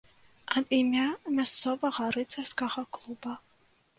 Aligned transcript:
Ад 0.59 0.65
імя 0.77 1.03
мясцовага 1.41 2.07
рыцарскага 2.17 2.81
клуба. 2.99 3.37